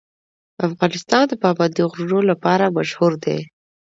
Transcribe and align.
افغانستان 0.67 1.23
د 1.27 1.33
پابندی 1.43 1.83
غرونه 1.93 2.21
لپاره 2.31 2.73
مشهور 2.77 3.11
دی. 3.23 3.39